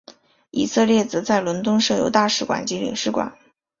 [0.49, 3.37] 以色列则在伦敦设有大使馆及领事馆。